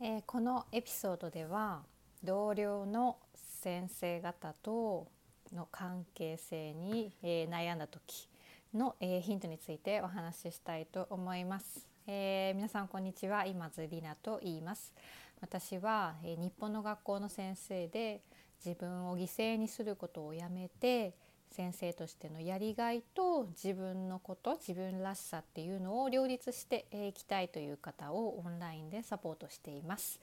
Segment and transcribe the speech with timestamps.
[0.00, 1.82] えーこのエピソードでは
[2.22, 5.08] 同僚の先生方と
[5.52, 8.28] の関係性に、えー悩んだ時
[8.72, 11.84] の、えーヒントについてお話ししたいと思います。
[12.06, 14.92] えー皆さんこんにちは今津里奈と言います。
[15.40, 18.20] 私は、えー日本の学校の先生で
[18.64, 21.12] 自分を犠牲にすることをやめて
[21.50, 30.20] 先生としてのやりがいと自分のこと自分らしさっていうのを両立していきたいという方をオンラインでサポートしています。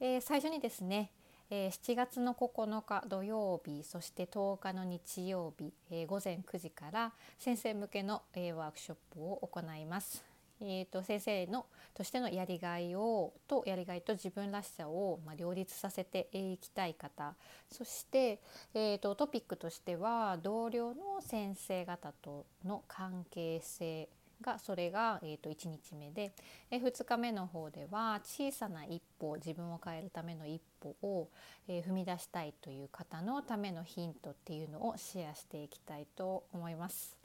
[0.00, 1.10] えー最初にですね、
[1.50, 10.31] えー7月の9日土曜日そして10日の日曜日、えー午前9時から先生向けの、えーワークショップを行います。
[10.62, 17.34] えー、と先生のとしてのやりがいをとやりがいと自分らしさを、まあ、両立させていきたい方
[17.70, 18.40] そして、
[18.74, 24.08] えー、とトピックとしては同僚の先生方との関係性
[24.40, 26.32] がそれが、えー、と1日目で、
[26.70, 31.28] え2日目の方では小さな一歩自分を変えるための一歩を、
[31.68, 37.16] えー踏み出したいという方のためのヒントっていうのをシェアしていきたいと思います。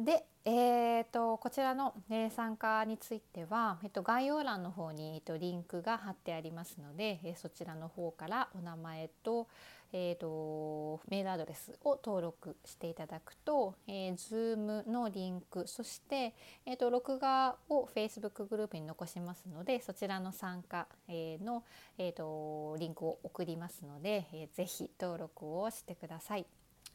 [0.00, 9.46] で、えー、とこちらの、え参加については、えっと概要欄の方に、えっとリンクが貼ってありますので、えーそちらの方からお名前と,、
[9.92, 16.32] えー、とメールアドレスを登録していただくと、えー、Zoom のリンクそして、
[16.64, 21.62] えー、と録画を Facebook グループに残しますのでそちらの参加、えーの、
[21.98, 26.46] えー、とリンクを送りますので、えーぜひ登録をしてください。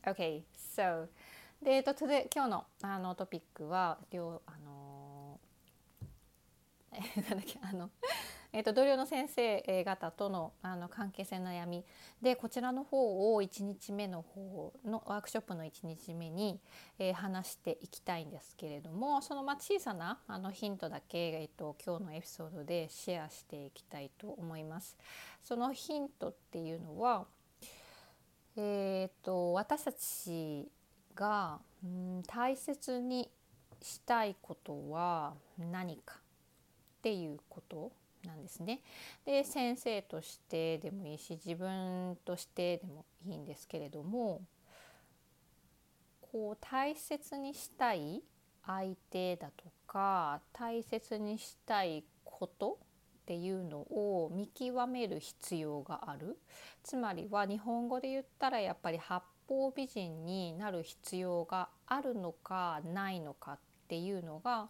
[0.05, 0.43] Okay,
[0.75, 1.07] so
[1.61, 5.39] で、えっと、今日のあのトピックは両あの
[6.93, 7.89] えーなんだっけあの、
[8.53, 11.83] えっと同僚の先生方とのあの関係性の悩み
[12.21, 16.59] でこちらの方を1日目の方のワークショップの1日目に、
[16.99, 24.97] えー話していきたいんですけれどもそのまあ小さなあのヒントだけ、えっと今日のエピソードでシェアしていきたいと思います。
[25.43, 27.25] そのヒントっていうのは
[28.57, 30.69] えー、と私たち
[31.15, 33.29] が、うん、大切に
[33.81, 37.91] したいことは何かっていうこと
[38.25, 38.81] なんですね。
[39.25, 44.41] で先生としてでもいいし自分としてでもいいんですけれども
[46.31, 48.21] こう大切にしたい
[48.65, 52.79] 相手だとか大切にしたいこと
[53.25, 56.37] っていうのを見極める必要がある
[56.83, 64.69] つまりは日本語で言ったらやっぱり八方美人になる必要があるのかないのかっていうのが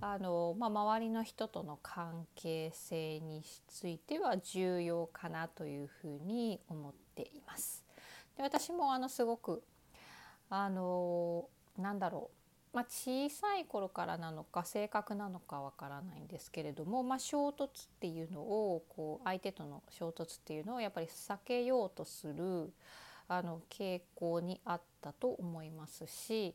[0.00, 7.84] あの、まあ、周りの人との関係性については重要かなというふうに思っています。
[8.36, 9.64] で私もあのすごく
[10.50, 12.37] あのなんだろう
[12.72, 17.68] まあ、小さい頃からなのか性格なのかわからないんですけれども、まあ、衝突っ
[18.00, 22.72] ていうのをこう相手との衝突っていうのをやっぱり避けようとする
[23.28, 26.54] あの傾向にあったと思いますし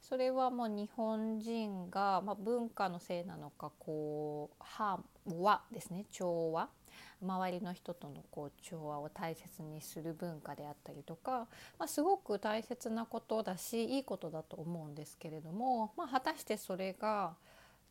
[0.00, 6.68] それはもう日本人が、まあ、文化のせいなのかこうハ和ですね調和
[7.22, 11.48] 周りの人とのこう調和を大切にする文化であったりとか、
[11.78, 17.34] まあ、すごく大切なことだしいいことだと思うんですけれども、まあ、果たしてそれが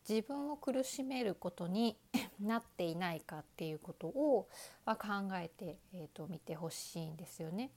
[0.08, 1.96] 自分を苦しめることに
[2.40, 4.48] なっていないかっていうことを、
[4.86, 4.96] 考
[5.34, 7.70] えて、えー、と見てほしいんですよね。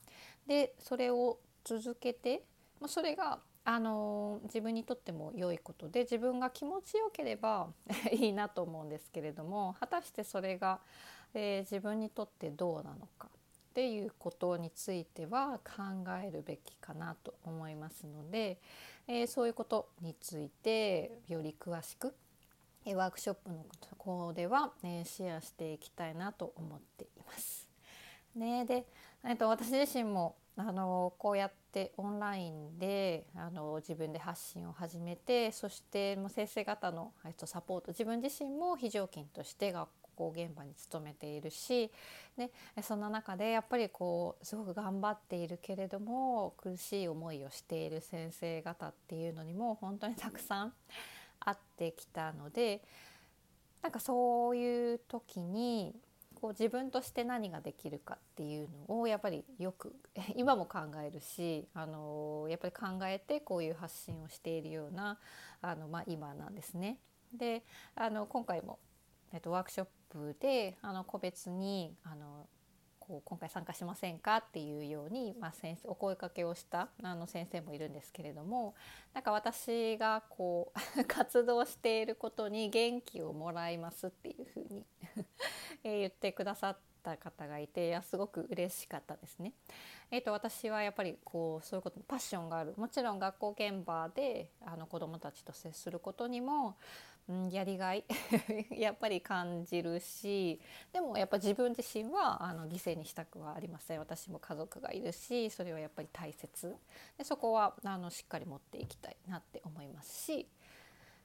[0.48, 2.44] でそれを続けて、
[2.80, 7.72] まあ、それがあの自分にとっても良いことで自分が気持ちよければ
[8.12, 10.80] いいなと思うんですけれども果たしてそれが、
[11.34, 15.82] えー自分にとってどうなのかっていうことについては考
[16.24, 18.60] えるべきかなと思いますので、
[19.08, 22.14] えーそういうことについてより詳しく
[22.86, 23.64] えワークショップの
[23.98, 27.68] 方では、えシェアしていきたいなと思っています。
[28.36, 28.88] ね、で、
[29.24, 41.92] えっと、私自身もあのこうやってオンラインであの自分で発信を始めてそしてもう先生方の、えっと、サポート自分自身も非常勤として学校現場に勤めているし
[42.38, 50.74] でそんな中でやっぱりこうすごく頑張っているけれども苦しい思いをしている先生方っていうのにも本当にたくさん
[51.40, 52.82] 会ってきたので
[53.82, 55.96] なんかそういう時に
[56.42, 59.96] こう自分として何ができるかっていうのをやっぱりよく
[60.36, 65.20] 今も考えるしあのやっぱり考えてこういう発信をしているような
[65.62, 66.98] あの、まあ、今なんですね。
[67.32, 67.64] で
[67.96, 68.78] あの今回も、
[69.34, 72.48] えっと、ワークショップであの個別にあの
[73.12, 78.74] こう今回参加しませんかっていうように、まあ、先生お声かけをしたあの先生もいるんですけれども
[79.14, 84.86] なんか私がこう 活動していることに元気をもらいますっていうふうに
[85.84, 89.54] え言ってくださった方がいていやすごく嬉しかったですね。
[90.12, 96.78] えーと、私はやっぱりこうそういうことパッションがあるもちろん学校現場であの子どもたちと接することにも、
[97.30, 98.04] うん、やりがい。
[98.72, 100.60] やっぱり感じるし
[100.92, 104.00] でもやっぱ自分自身はあの犠牲にしたくはありません。
[104.00, 106.76] 私も家族がいるしそれはやっぱり大切。
[107.18, 110.48] でそこはあのしっかり持っていきたいなって思いますし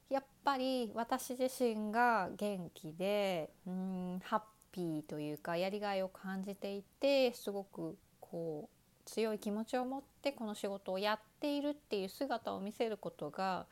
[0.09, 8.77] やっぱり私自身が元気でうんハッピーというかやりがいを感じていてすごくこう
[9.07, 13.67] 強い気持ちを持ってこの仕事をやっているっていう姿を見せることが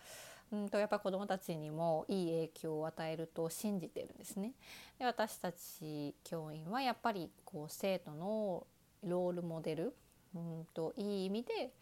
[0.53, 4.53] うんとやっぱ子どもたちにもいい影響を与えると信じてるんですね。
[4.99, 8.67] で私たち教員はやっぱりこう生徒の
[9.03, 9.95] ロールモデル
[10.35, 11.73] うんといい意味で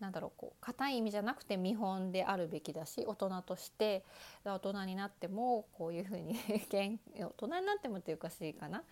[0.00, 4.04] なんだろうこう硬い意味じゃなくて見本であるべきだし大人として
[4.44, 6.38] 大人になってもこういうふうに
[6.70, 6.98] 大
[7.36, 8.84] 人になってもっていうかしいかな。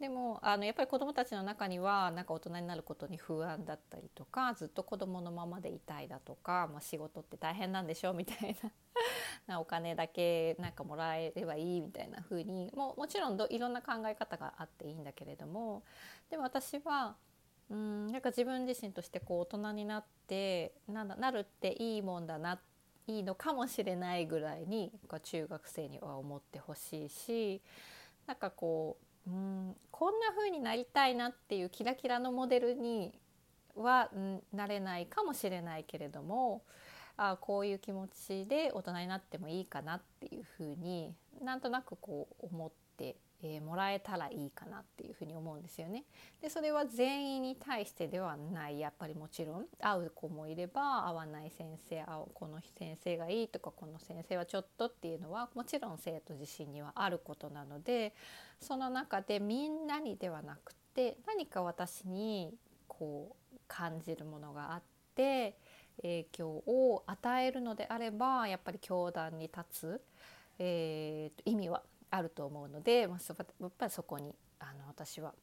[0.00, 8.70] でもあのやっぱり子どもたちの中にはなんか大人になることに不安だったりとかずっと子どものままでいたいだとか、まあ、仕事って大変なんでしょうみたいな。
[9.46, 15.82] なお金だけなんかもらえればいいみたいな風にももちろんいろんな考え方があっていいんだけれども
[16.30, 17.16] でも私は
[17.70, 22.60] うんなんか自分自身としてこう大人になってななるっていいもんだな
[23.06, 27.60] いいのかもしれないぐらいに中学生には思ってほしいし
[28.26, 28.96] なんかこ
[29.26, 33.12] ううんこんな風になりたいなっていうキラキラのモデルに
[33.76, 34.10] は
[34.52, 36.62] なれないかもしれないけれども
[37.16, 46.04] あこういう気持ちで大人になってもいいかなっていう風になんとなくこう思ってえー、もらえたらいいかなっていうふに思うんですよね。
[46.40, 58.14] でそれは全員に対してではないやっぱりもちろん会う子もいれば会わない先生会うこの先生がいいとかこの先生はちょっとっていうのはもちろん生徒自身にはあることなので
[58.60, 62.54] その中でみんなにではなくて何か私に
[62.88, 64.82] こう感じるものがあっ
[65.14, 65.56] て
[66.02, 70.00] 影響を与えるのであればやっぱり教団に立つ、
[70.58, 71.82] えー、意味は
[72.14, 73.18] あると思うので、まあ、
[73.60, 75.34] やっぱりそこにあの私は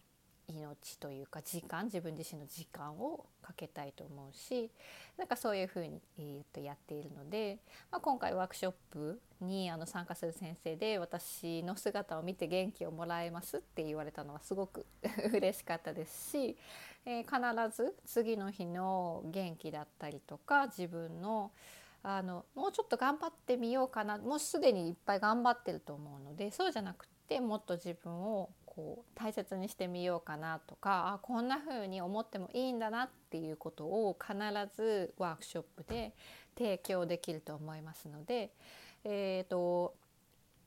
[0.47, 4.69] 命というか時間自分自身の時間をかけたいと思うし
[5.17, 7.59] なんかそういうふうに、えー、とやっているので、
[7.91, 14.85] まあ、今回ワークショップにあの参加する先生で私の姿を見て元気をもらえますって言われたのはすごく
[15.33, 16.57] 嬉しかったですし、
[17.05, 21.51] えー、必ず次の日の元気だったりとか自分の
[22.03, 24.17] あのもうちょっと頑張ってみようかな。
[24.17, 34.35] もうすでにいっぱい頑張ってると思うのでそうじゃなくてもっと自分をこう大切にしてみようかなとかあこんな風に思ってもいいんだなっていうことを必
[34.75, 36.13] ずワークショップで
[36.57, 38.51] 提供できると思いますので、
[39.03, 39.93] えーと、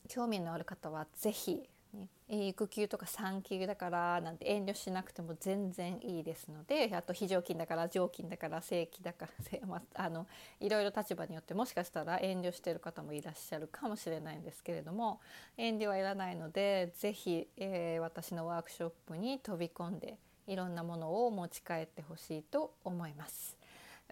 [0.09, 2.09] 興味のある方は是非ね、
[2.49, 9.27] 育休とか産休だからなんて遠慮しなくても全然いいですのであと非常勤だから常勤だから正規だか
[9.61, 10.27] らまあの
[10.61, 15.21] いろいろ立場によってもしかしたら遠慮してる方もいらっしゃるかもしれないんですけれども
[15.57, 23.57] 遠慮はいらないので是非、えー、私のワークショップに飛び込んでいろんなものを持ち帰ってほしいと思います。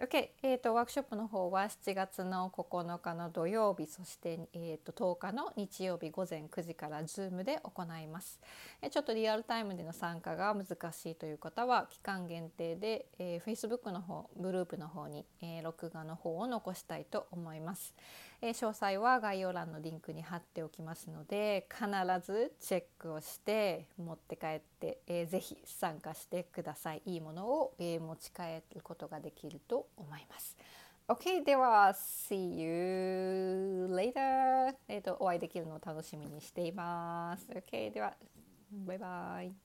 [0.01, 8.39] OK、えー、ワークショップの方は7月の9日の土曜日そして、えーと、10日の日曜日午前9時から Zoom で行います、
[8.89, 17.93] ちょっとリアルタイムでの参加が難しいという方は期間限定で、えー、Facebook の方グループの方に、えー、録画の方を残したいと思います、
[18.45, 21.87] え詳細は概要欄のリンクに貼っておきますので必
[22.21, 27.01] ずチェックをして持って帰って、えー、ぜひ参加してください。
[27.05, 30.57] いいものを、え、持ち帰ることができると思います。
[31.07, 37.47] OK では See you later えっ、ー、とお会いできるのを楽しみにしています。
[37.49, 38.13] OK では
[38.71, 39.62] バイバイ。